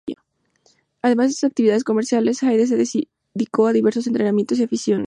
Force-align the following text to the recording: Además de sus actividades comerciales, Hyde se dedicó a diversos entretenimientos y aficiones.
Además 1.03 1.27
de 1.27 1.33
sus 1.33 1.43
actividades 1.43 1.83
comerciales, 1.83 2.39
Hyde 2.41 2.65
se 2.65 2.75
dedicó 3.35 3.67
a 3.67 3.71
diversos 3.73 4.07
entretenimientos 4.07 4.57
y 4.57 4.63
aficiones. 4.63 4.99